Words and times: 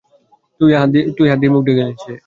তুই 0.61 0.71
হাত 1.27 1.37
দিয়ে 1.39 1.53
মুখ 1.53 1.61
ঢেকে 1.67 1.83
নিয়েছিলি। 1.83 2.15